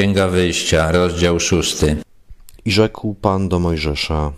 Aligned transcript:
Księga 0.00 0.28
Wyjścia, 0.28 0.92
rozdział 0.92 1.40
szósty. 1.40 1.96
I 2.64 2.70
rzekł 2.70 3.14
Pan 3.14 3.48
do 3.48 3.58
Mojżesza: 3.58 4.32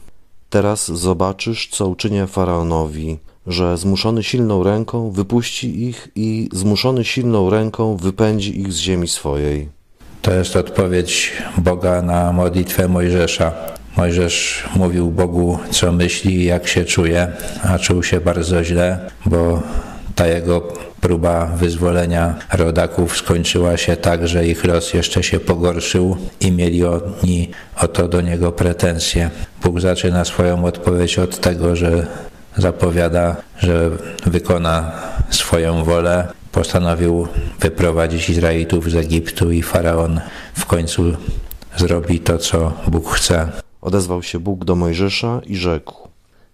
Teraz 0.51 0.93
zobaczysz, 0.93 1.69
co 1.69 1.89
uczynię 1.89 2.27
faraonowi, 2.27 3.19
że 3.47 3.79
zmuszony 3.79 4.23
silną 4.23 4.63
ręką 4.63 5.11
wypuści 5.11 5.85
ich 5.85 6.09
i 6.15 6.49
zmuszony 6.53 7.05
silną 7.05 7.51
ręką 7.51 7.97
wypędzi 7.97 8.61
ich 8.61 8.73
z 8.73 8.77
ziemi 8.79 9.09
swojej. 9.09 9.69
To 10.23 10.33
jest 10.33 10.57
odpowiedź 10.57 11.33
Boga 11.59 12.03
na 12.03 12.33
modlitwę 12.33 12.89
Mojżesza. 12.89 13.53
Mojżesz 13.97 14.65
mówił 14.77 15.11
Bogu, 15.11 15.59
co 15.71 15.93
myśli 15.93 16.35
i 16.35 16.45
jak 16.45 16.69
się 16.69 16.85
czuje, 16.85 17.33
a 17.63 17.79
czuł 17.79 18.03
się 18.03 18.21
bardzo 18.21 18.65
źle, 18.65 19.11
bo 19.27 19.63
ta 20.15 20.27
jego 20.27 20.69
próba 21.03 21.47
wyzwolenia 21.47 22.35
rodaków 22.53 23.17
skończyła 23.17 23.77
się 23.77 23.97
tak, 23.97 24.29
że 24.29 24.47
ich 24.47 24.65
los 24.65 24.95
jeszcze 24.95 25.23
się 25.23 25.41
pogorszył 25.41 26.17
i 26.41 26.53
mieli 26.53 26.85
oni 26.85 27.51
o 27.77 27.89
to 27.89 28.09
do 28.09 28.21
niego 28.21 28.53
pretensje. 28.53 29.31
Bóg 29.63 29.81
zaczyna 29.81 30.25
swoją 30.25 30.65
odpowiedź 30.65 31.19
od 31.19 31.41
tego, 31.41 31.77
że 31.77 32.07
zapowiada, 32.57 33.37
że 33.59 33.91
wykona 34.27 34.93
swoją 35.31 35.85
wolę. 35.85 36.29
Postanowił 36.53 37.29
wyprowadzić 37.61 38.31
Izraelitów 38.31 38.91
z 38.91 38.97
Egiptu 38.97 39.53
i 39.53 39.63
faraon 39.63 40.21
w 40.55 40.67
końcu 40.67 41.03
zrobi 41.77 42.21
to, 42.21 42.39
co 42.39 42.73
Bóg 42.89 43.11
chce. 43.11 43.49
Odezwał 43.81 44.23
się 44.23 44.39
Bóg 44.39 44.65
do 44.65 44.75
Mojżesza 44.77 45.41
i 45.47 45.57
rzekł: 45.57 46.09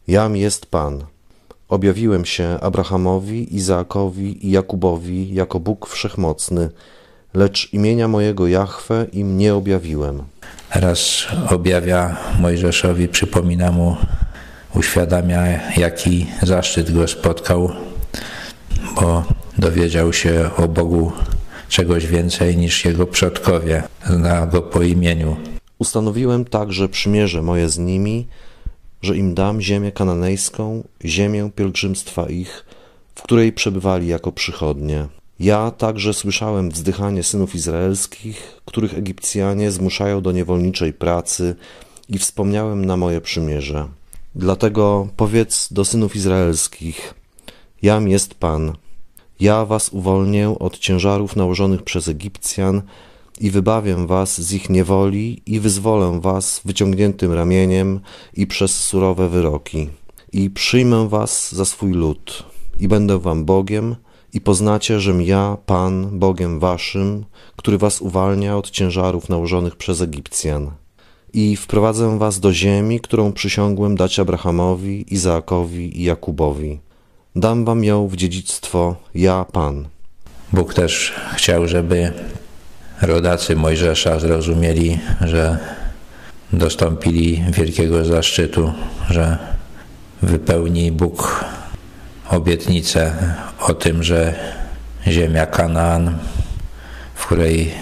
Jam 0.07 0.37
jest 0.37 0.67
Pan. 0.67 1.05
Objawiłem 1.69 2.25
się 2.25 2.59
Abrahamowi, 2.61 3.57
Izaakowi 3.57 4.47
i 4.47 4.51
Jakubowi 4.51 5.35
jako 5.35 5.61
Bóg 5.61 5.89
wszechmocny, 5.89 6.69
lecz 7.35 7.73
imienia 7.73 8.09
mojego 8.09 8.47
Jahwe 8.47 9.07
im 9.13 9.39
nie 9.39 9.55
objawiłem. 9.55 10.23
Teraz 10.73 11.27
objawia 11.51 12.17
Mojżeszowi, 12.41 13.09
przypomina 13.09 13.73
mu, 13.73 13.97
uświadamia, 14.75 15.43
jaki 15.77 16.27
zaszczyt 16.43 16.93
go 16.93 17.09
spotkał, 17.09 17.71
bo 18.95 19.25
dowiedział 19.59 20.13
się 20.13 20.51
o 20.57 20.69
Bogu 20.69 21.13
czegoś 21.69 22.07
więcej 22.07 22.57
niż 22.57 22.85
jego 22.85 23.07
przodkowie, 23.07 23.83
zna 24.07 24.47
go 24.47 24.63
po 24.63 24.83
imieniu. 24.83 25.37
Ustanowiłem 25.79 26.45
także 26.45 26.89
przymierze 26.89 27.43
moje 27.43 27.69
z 27.69 27.79
nimi, 27.79 28.27
że 29.03 29.17
im 29.17 29.35
dam 29.35 29.61
ziemię 29.61 29.93
kananejską, 29.93 30.89
ziemię 31.05 31.51
pielgrzymstwa 31.57 32.29
ich, 32.29 32.65
w 33.15 33.23
której 33.23 33.53
przebywali 33.53 34.07
jako 34.07 34.33
przychodnie. 34.33 35.07
Ja 35.41 35.71
także 35.71 36.15
słyszałem 36.15 36.71
wzdychanie 36.71 37.23
synów 37.23 37.55
izraelskich, 37.55 38.61
których 38.65 38.99
Egipcjanie 38.99 39.71
zmuszają 39.71 40.21
do 40.21 40.33
niewolniczej 40.33 40.93
pracy 40.93 41.57
i 42.09 42.19
wspomniałem 42.19 42.85
na 42.85 42.97
moje 42.97 43.21
przymierze. 43.21 43.89
Dlatego 44.35 45.09
powiedz 45.17 45.73
do 45.73 45.85
synów 45.85 46.17
izraelskich, 46.17 47.15
jam 47.83 48.09
jest 48.09 48.35
Pan. 48.35 48.73
Ja 49.41 49.65
was 49.65 49.89
uwolnię 49.89 50.59
od 50.59 50.79
ciężarów 50.79 51.37
nałożonych 51.37 51.83
przez 51.83 52.09
Egipcjan 52.09 52.83
i 53.41 53.50
wybawię 53.50 54.06
was 54.06 54.41
z 54.41 54.53
ich 54.53 54.71
niewoli 54.71 55.43
i 55.47 55.60
wyzwolę 55.60 56.21
was 56.21 56.60
wyciągniętym 56.65 57.32
ramieniem 57.32 58.00
i 58.34 58.47
przez 58.47 58.84
surowe 58.84 59.28
wyroki. 59.28 59.88
I 60.32 60.50
przyjmę 60.50 61.09
was 61.09 61.53
za 61.53 61.65
swój 61.65 61.93
lud 61.93 62.44
i 62.81 62.88
będę 62.88 63.19
wam 63.19 63.44
Bogiem 63.44 63.97
i 64.34 64.41
poznacie, 64.41 65.00
żem 65.00 65.22
ja, 65.22 65.56
Pan, 65.66 66.19
Bogiem 66.19 66.59
waszym, 66.59 67.25
który 67.56 67.78
was 67.78 68.00
uwalnia 68.00 68.56
od 68.56 68.71
ciężarów 68.71 69.28
nałożonych 69.28 69.77
przez 69.77 70.00
Egipcjan. 70.00 70.71
I 71.32 71.56
wprowadzę 71.56 72.19
was 72.19 72.41
do 72.41 72.53
ziemi, 72.53 73.00
którą 73.00 73.32
przysiągłem 73.32 73.97
dać 73.97 74.19
Abrahamowi, 74.19 75.15
Izaakowi 75.15 76.00
i 76.00 76.04
Jakubowi. 76.04 76.81
Dam 77.37 77.65
wam 77.65 77.84
ją 77.84 78.09
w 78.09 78.16
dziedzictwo, 78.16 78.97
ja, 79.15 79.44
Pan. 79.53 79.88
Bóg 80.53 80.75
też 80.75 81.15
chciał, 81.37 81.69
żeby 81.69 82.12
rodacy 83.03 83.56
Mojżesza 83.56 84.19
zrozumieli, 84.19 84.98
że 85.20 85.59
dostąpili 86.53 87.44
wielkiego 87.50 88.04
zaszczytu, 88.04 88.72
że 89.10 89.38
wypełni 90.22 90.92
Bóg 90.92 91.44
obietnicę 92.31 93.12
o 93.60 93.75
tym, 93.75 94.03
że 94.03 94.34
ziemia 95.06 95.47
Kanaan, 95.47 96.19
w 97.14 97.26
której 97.26 97.72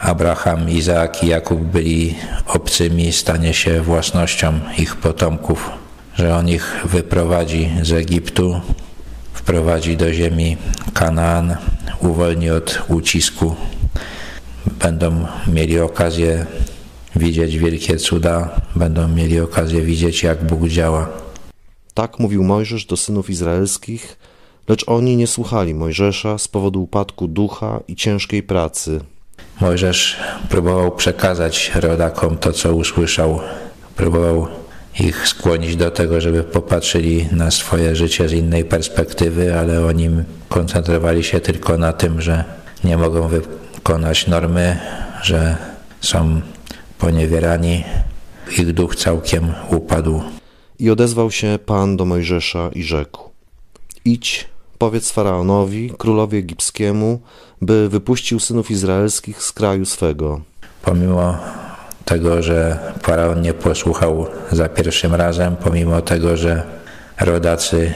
Abraham, 0.00 0.70
Izaak 0.70 1.24
i 1.24 1.26
Jakub 1.26 1.60
byli 1.60 2.14
obcymi, 2.46 3.12
stanie 3.12 3.54
się 3.54 3.80
własnością 3.80 4.60
ich 4.78 4.96
potomków, 4.96 5.70
że 6.14 6.36
on 6.36 6.48
ich 6.48 6.76
wyprowadzi 6.84 7.70
z 7.82 7.92
Egiptu, 7.92 8.60
wprowadzi 9.32 9.96
do 9.96 10.12
ziemi 10.12 10.56
Kanaan, 10.94 11.56
uwolni 12.00 12.50
od 12.50 12.82
ucisku 12.88 13.56
będą 14.80 15.26
mieli 15.46 15.80
okazję 15.80 16.46
widzieć 17.16 17.58
wielkie 17.58 17.96
cuda, 17.96 18.60
będą 18.76 19.08
mieli 19.08 19.40
okazję 19.40 19.80
widzieć, 19.80 20.22
jak 20.22 20.44
Bóg 20.44 20.68
działa. 20.68 21.08
Tak 21.94 22.18
mówił 22.18 22.44
Mojżesz 22.44 22.86
do 22.86 22.96
synów 22.96 23.30
izraelskich, 23.30 24.16
lecz 24.68 24.84
oni 24.88 25.16
nie 25.16 25.26
słuchali 25.26 25.74
Mojżesza 25.74 26.38
z 26.38 26.48
powodu 26.48 26.82
upadku 26.82 27.28
ducha 27.28 27.80
i 27.88 27.96
ciężkiej 27.96 28.42
pracy. 28.42 29.00
Mojżesz 29.60 30.16
próbował 30.48 30.96
przekazać 30.96 31.72
rodakom 31.74 32.36
to, 32.36 32.52
co 32.52 32.74
usłyszał. 32.74 33.40
Próbował 33.96 34.46
ich 35.00 35.28
skłonić 35.28 35.76
do 35.76 35.90
tego, 35.90 36.20
żeby 36.20 36.44
popatrzyli 36.44 37.28
na 37.32 37.50
swoje 37.50 37.96
życie 37.96 38.28
z 38.28 38.32
innej 38.32 38.64
perspektywy, 38.64 39.58
ale 39.58 39.86
oni 39.86 40.10
koncentrowali 40.48 41.24
się 41.24 41.40
tylko 41.40 41.78
na 41.78 41.92
tym, 41.92 42.20
że 42.20 42.44
nie 42.84 42.96
mogą 42.96 43.28
wykonać 43.86 44.26
normy, 44.26 44.78
że 45.22 45.56
są 46.00 46.40
poniewierani, 46.98 47.84
ich 48.58 48.72
duch 48.72 48.96
całkiem 48.96 49.54
upadł. 49.70 50.22
I 50.78 50.90
odezwał 50.90 51.30
się 51.30 51.58
Pan 51.66 51.96
do 51.96 52.04
Mojżesza 52.04 52.70
i 52.72 52.82
rzekł: 52.82 53.30
Idź, 54.04 54.48
powiedz 54.78 55.10
faraonowi, 55.10 55.92
królowi 55.98 56.38
egipskiemu, 56.38 57.20
by 57.62 57.88
wypuścił 57.88 58.40
synów 58.40 58.70
izraelskich 58.70 59.42
z 59.42 59.52
kraju 59.52 59.84
swego. 59.84 60.40
Pomimo 60.82 61.38
tego, 62.04 62.42
że 62.42 62.78
faraon 63.02 63.42
nie 63.42 63.54
posłuchał 63.54 64.26
za 64.52 64.68
pierwszym 64.68 65.14
razem, 65.14 65.56
pomimo 65.56 66.02
tego, 66.02 66.36
że 66.36 66.62
rodacy 67.20 67.94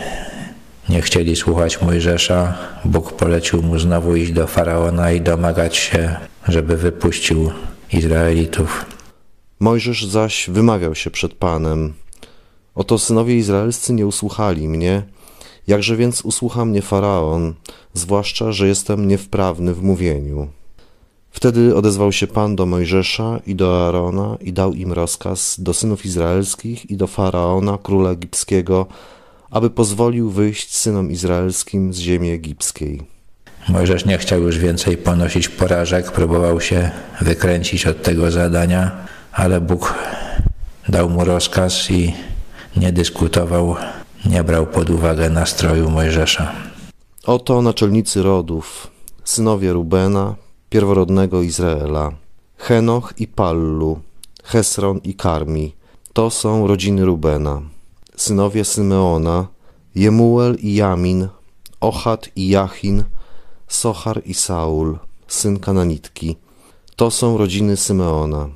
nie 0.90 1.02
chcieli 1.02 1.36
słuchać 1.36 1.82
Mojżesza, 1.82 2.58
Bóg 2.84 3.12
polecił 3.12 3.62
mu 3.62 3.78
znowu 3.78 4.16
iść 4.16 4.32
do 4.32 4.46
faraona 4.46 5.12
i 5.12 5.20
domagać 5.20 5.76
się, 5.76 6.16
żeby 6.48 6.76
wypuścił 6.76 7.50
Izraelitów. 7.92 8.86
Mojżesz 9.60 10.06
zaś 10.06 10.50
wymawiał 10.50 10.94
się 10.94 11.10
przed 11.10 11.34
Panem: 11.34 11.92
Oto 12.74 12.98
synowie 12.98 13.36
izraelscy 13.36 13.92
nie 13.92 14.06
usłuchali 14.06 14.68
mnie, 14.68 15.02
jakże 15.66 15.96
więc 15.96 16.20
usłucha 16.20 16.64
mnie 16.64 16.82
faraon, 16.82 17.54
zwłaszcza, 17.94 18.52
że 18.52 18.68
jestem 18.68 19.08
niewprawny 19.08 19.74
w 19.74 19.82
mówieniu. 19.82 20.48
Wtedy 21.30 21.76
odezwał 21.76 22.12
się 22.12 22.26
Pan 22.26 22.56
do 22.56 22.66
Mojżesza 22.66 23.40
i 23.46 23.54
do 23.54 23.86
Aarona 23.86 24.36
i 24.40 24.52
dał 24.52 24.72
im 24.72 24.92
rozkaz 24.92 25.60
do 25.60 25.74
synów 25.74 26.04
izraelskich 26.06 26.90
i 26.90 26.96
do 26.96 27.06
faraona, 27.06 27.78
króla 27.82 28.10
egipskiego, 28.10 28.86
aby 29.50 29.70
pozwolił 29.70 30.30
wyjść 30.30 30.76
synom 30.76 31.10
izraelskim 31.10 31.92
z 31.92 31.98
ziemi 31.98 32.30
egipskiej. 32.30 33.02
Mojżesz 33.68 34.04
nie 34.04 34.18
chciał 34.18 34.42
już 34.42 34.58
więcej 34.58 34.96
ponosić 34.96 35.48
porażek, 35.48 36.12
próbował 36.12 36.60
się 36.60 36.90
wykręcić 37.20 37.86
od 37.86 38.02
tego 38.02 38.30
zadania, 38.30 39.06
ale 39.32 39.60
Bóg 39.60 39.94
dał 40.88 41.10
mu 41.10 41.24
rozkaz 41.24 41.90
i 41.90 42.14
nie 42.76 42.92
dyskutował, 42.92 43.76
nie 44.24 44.44
brał 44.44 44.66
pod 44.66 44.90
uwagę 44.90 45.30
nastroju 45.30 45.90
Mojżesza. 45.90 46.52
Oto 47.24 47.62
naczelnicy 47.62 48.22
rodów, 48.22 48.90
synowie 49.24 49.72
Rubena, 49.72 50.34
pierworodnego 50.70 51.42
Izraela, 51.42 52.12
Henoch 52.58 53.14
i 53.18 53.26
Pallu, 53.26 54.00
Hesron 54.44 55.00
i 55.04 55.14
Karmi. 55.14 55.74
To 56.12 56.30
są 56.30 56.66
rodziny 56.66 57.04
Rubena 57.04 57.62
synowie 58.20 58.64
Symeona, 58.64 59.46
Jemuel 59.94 60.56
i 60.62 60.74
Jamin, 60.74 61.28
Ochat 61.80 62.28
i 62.36 62.48
Jachin, 62.48 63.04
Sochar 63.68 64.22
i 64.24 64.34
Saul, 64.34 64.98
syn 65.28 65.58
Kananitki. 65.58 66.36
To 66.96 67.10
są 67.10 67.38
rodziny 67.38 67.76
Symeona. 67.76 68.48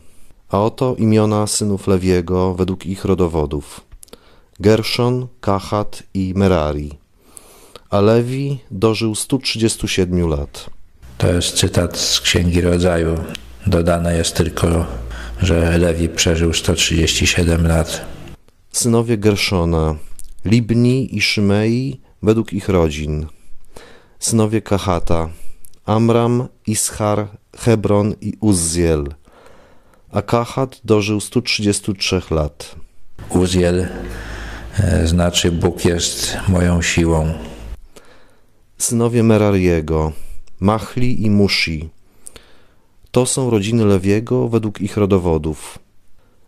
A 0.48 0.58
oto 0.58 0.94
imiona 0.98 1.46
synów 1.46 1.86
Lewiego 1.86 2.54
według 2.54 2.86
ich 2.86 3.04
rodowodów. 3.04 3.80
Gerszon, 4.60 5.26
Kahat 5.40 6.02
i 6.14 6.32
Merari. 6.36 6.90
A 7.90 8.00
Lewi 8.00 8.58
dożył 8.70 9.14
137 9.14 10.28
lat. 10.28 10.70
To 11.18 11.32
jest 11.32 11.56
cytat 11.56 11.96
z 11.96 12.20
Księgi 12.20 12.60
Rodzaju. 12.60 13.14
Dodane 13.66 14.16
jest 14.16 14.34
tylko, 14.34 14.86
że 15.42 15.78
Lewi 15.78 16.08
przeżył 16.08 16.52
137 16.52 17.66
lat. 17.66 18.14
Synowie 18.74 19.18
Gerszona, 19.18 19.96
Libni 20.44 21.16
i 21.16 21.20
Szymei 21.20 22.00
według 22.22 22.52
ich 22.52 22.68
rodzin. 22.68 23.26
Synowie 24.18 24.62
Kahata, 24.62 25.28
Amram, 25.86 26.48
Ishar, 26.66 27.28
Hebron 27.56 28.14
i 28.20 28.32
Uzziel. 28.40 29.04
A 30.12 30.22
Kahat 30.22 30.80
dożył 30.84 31.20
133 31.20 32.22
lat. 32.30 32.76
Uzziel 33.28 33.88
e, 34.78 35.06
znaczy 35.06 35.52
Bóg 35.52 35.84
jest 35.84 36.36
moją 36.48 36.82
siłą. 36.82 37.34
Synowie 38.78 39.22
Merariego, 39.22 40.12
Machli 40.60 41.26
i 41.26 41.30
Mushi. 41.30 41.88
To 43.10 43.26
są 43.26 43.50
rodziny 43.50 43.84
Lewiego 43.84 44.48
według 44.48 44.80
ich 44.80 44.96
rodowodów. 44.96 45.78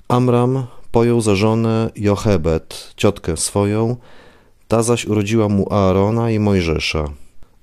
Amram 0.08 0.67
pojął 0.96 1.20
za 1.20 1.34
żonę 1.34 1.90
Jochebed, 1.96 2.93
ciotkę 2.96 3.37
swoją, 3.37 3.96
ta 4.69 4.82
zaś 4.82 5.04
urodziła 5.04 5.48
mu 5.48 5.72
Aarona 5.72 6.31
i 6.31 6.38
Mojżesza. 6.38 7.04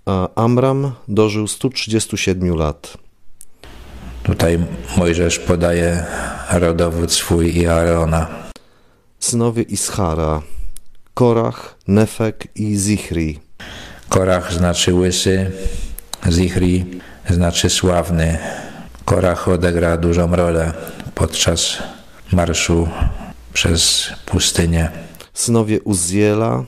A 0.05 0.29
Amram 0.35 0.91
dożył 1.07 1.47
137 1.47 2.55
lat. 2.55 2.97
Tutaj 4.23 4.59
Mojżesz 4.97 5.39
podaje 5.39 6.05
rodowód 6.51 7.11
swój 7.11 7.57
i 7.57 7.67
Aarona. 7.67 8.27
Synowie 9.19 9.63
Ischara, 9.63 10.41
Korach, 11.13 11.75
Nefek 11.87 12.47
i 12.55 12.75
Zichri. 12.75 13.39
Korach 14.09 14.53
znaczy 14.53 14.93
łysy, 14.93 15.51
Zichri 16.31 16.85
znaczy 17.29 17.69
sławny. 17.69 18.37
Korach 19.05 19.47
odegra 19.47 19.97
dużą 19.97 20.35
rolę 20.35 20.73
podczas 21.15 21.77
marszu 22.31 22.87
przez 23.53 24.09
pustynię. 24.25 24.89
Synowie 25.33 25.81
Uzziela, 25.81 26.63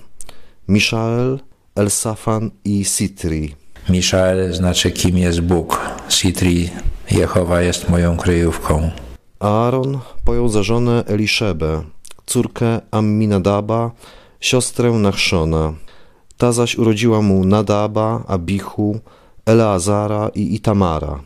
Miszael, 0.67 1.39
Elsafan 1.75 2.51
i 2.65 2.85
Sitri. 2.85 3.55
Miszael 3.89 4.53
znaczy 4.53 4.91
kim 4.91 5.17
jest 5.17 5.41
Bóg. 5.41 5.81
Sitri, 6.09 6.69
Jehowa 7.11 7.61
jest 7.61 7.89
moją 7.89 8.17
kryjówką. 8.17 8.91
Aaron 9.39 9.99
pojął 10.23 10.49
za 10.49 10.63
żonę 10.63 11.03
Eliszebę, 11.07 11.83
córkę 12.25 12.81
Amminadaba, 12.91 13.91
siostrę 14.39 14.91
Nachszona. 14.91 15.73
Ta 16.37 16.51
zaś 16.51 16.77
urodziła 16.77 17.21
mu 17.21 17.45
Nadaba, 17.45 18.23
Abichu, 18.27 18.99
Eleazara 19.45 20.29
i 20.35 20.55
Itamara. 20.55 21.19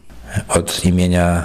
Od 0.48 0.86
imienia 0.86 1.44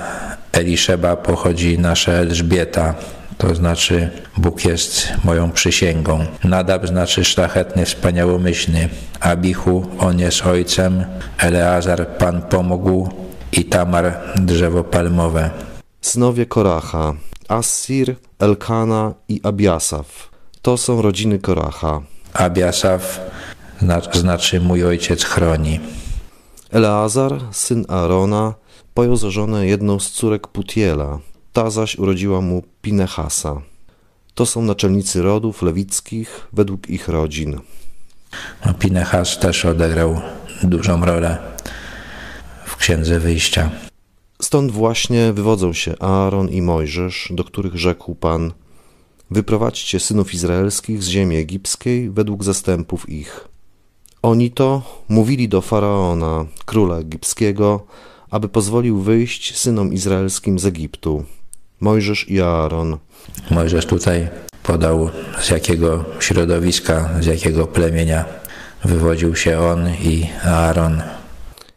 Eliszeba 0.53 1.17
pochodzi 1.17 1.79
nasza 1.79 2.13
Elżbieta, 2.13 2.95
to 3.39 3.55
znaczy 3.55 4.11
Bóg 4.37 4.65
jest 4.65 5.09
moją 5.25 5.51
przysięgą. 5.51 6.25
Nadab 6.45 6.87
znaczy 6.87 7.25
szlachetny, 7.25 7.85
wspaniałomyślny. 7.85 8.89
Abichu, 9.21 9.87
on 9.99 10.19
jest 10.19 10.47
ojcem. 10.47 11.05
Eleazar, 11.39 12.09
Pan 12.19 12.43
pomógł. 12.43 13.09
I 13.53 13.65
Tamar, 13.65 14.21
drzewo 14.37 14.85
palmowe. 14.85 15.51
Synowie 16.01 16.47
Koracha, 16.47 17.15
Assir, 17.49 18.17
Elkana 18.39 19.15
i 19.29 19.41
Abiasaf. 19.43 20.31
To 20.63 20.77
są 20.77 21.03
rodziny 21.03 21.39
Koracha. 21.39 22.01
Abiasaf 22.33 23.21
znaczy 24.13 24.61
mój 24.61 24.85
ojciec 24.85 25.25
chroni. 25.25 25.81
Eleazar, 26.71 27.41
syn 27.53 27.85
Aarona, 27.89 28.55
pojął 28.95 29.17
za 29.17 29.31
żonę 29.31 29.67
jedną 29.67 30.01
z 30.01 30.11
córek 30.11 30.49
Putiela, 30.49 31.19
ta 31.55 31.71
zaś 31.71 31.99
urodziła 31.99 32.41
mu 32.41 32.63
Pinehasa. 32.83 33.63
To 34.35 34.47
są 34.47 34.63
naczelnicy 34.63 35.23
rodów 35.23 35.63
lewickich 35.63 36.49
według 36.53 36.91
ich 36.91 37.09
rodzin. 37.09 37.61
No, 38.67 38.75
Pinehas 38.75 39.39
też 39.39 39.65
odegrał 39.65 40.21
dużą 40.63 41.05
rolę 41.05 41.39
w 42.67 42.77
Księdze 42.77 43.21
Wyjścia. 43.21 43.71
Stąd 44.43 44.71
właśnie 44.71 45.33
wywodzą 45.33 45.73
się 45.73 45.99
Aaron 45.99 46.49
i 46.49 46.63
Mojżesz, 46.63 47.29
do 47.31 47.45
których 47.45 47.77
rzekł 47.77 48.15
Pan 48.15 48.53
Wyprowadźcie 49.31 50.01
synów 50.01 50.35
izraelskich 50.35 51.03
z 51.03 51.09
ziemi 51.09 51.37
egipskiej 51.37 52.11
według 52.11 52.45
zastępów 52.45 53.09
ich. 53.09 53.49
Oni 54.23 54.51
to 54.51 54.83
mówili 55.09 55.49
do 55.49 55.61
Faraona, 55.61 56.47
króla 56.65 56.97
egipskiego, 56.97 57.87
aby 58.31 58.49
pozwolił 58.49 59.01
wyjść 59.01 59.59
synom 59.59 59.93
izraelskim 59.93 60.59
z 60.59 60.67
Egiptu. 60.67 61.25
Mojżesz 61.85 62.29
i 62.29 62.41
Aaron. 62.41 62.99
Mojżesz 63.51 63.87
tutaj 63.87 64.29
podał, 64.63 65.11
z 65.41 65.51
jakiego 65.51 66.05
środowiska, 66.21 67.11
z 67.21 67.27
jakiego 67.27 67.67
plemienia 67.67 68.25
wywodził 68.85 69.37
się 69.37 69.59
on 69.59 69.89
i 70.03 70.27
Aaron. 70.45 71.03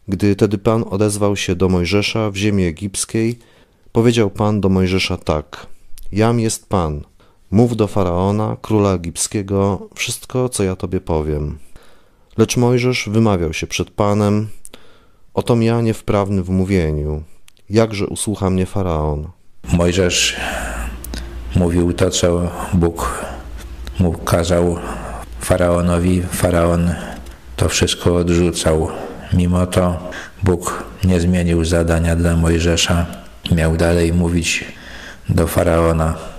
Gdy 0.07 0.35
tedy 0.35 0.57
Pan 0.57 0.83
odezwał 0.89 1.35
się 1.35 1.55
do 1.55 1.69
Mojżesza 1.69 2.31
w 2.31 2.35
ziemi 2.35 2.65
egipskiej, 2.65 3.39
powiedział 3.91 4.29
Pan 4.29 4.61
do 4.61 4.69
Mojżesza 4.69 5.17
tak: 5.17 5.67
Jam 6.11 6.39
jest 6.39 6.69
Pan. 6.69 7.03
Mów 7.51 7.75
do 7.75 7.87
faraona, 7.87 8.57
króla 8.61 8.93
egipskiego, 8.93 9.89
wszystko, 9.95 10.49
co 10.49 10.63
ja 10.63 10.75
tobie 10.75 11.01
powiem. 11.01 11.57
Lecz 12.37 12.57
Mojżesz 12.57 13.09
wymawiał 13.09 13.53
się 13.53 13.67
przed 13.67 13.91
Panem: 13.91 14.47
Otom 15.33 15.63
ja 15.63 15.81
niewprawny 15.81 16.43
w 16.43 16.49
mówieniu. 16.49 17.23
Jakże 17.69 18.07
usłucha 18.07 18.49
mnie 18.49 18.65
faraon? 18.65 19.36
Mojżesz 19.73 20.35
mówił 21.55 21.93
to, 21.93 22.09
co 22.09 22.51
Bóg 22.73 23.25
mu 23.99 24.13
kazał 24.13 24.77
faraonowi. 25.39 26.21
Faraon 26.21 26.93
to 27.55 27.69
wszystko 27.69 28.15
odrzucał. 28.15 28.87
Mimo 29.33 29.65
to 29.65 30.09
Bóg 30.43 30.83
nie 31.03 31.19
zmienił 31.19 31.65
zadania 31.65 32.15
dla 32.15 32.35
Mojżesza. 32.35 33.05
Miał 33.51 33.77
dalej 33.77 34.13
mówić 34.13 34.63
do 35.29 35.47
faraona. 35.47 36.36